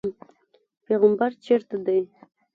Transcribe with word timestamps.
پیغمبر 0.85 1.31
چېرته 1.45 1.75
دی. 1.85 2.01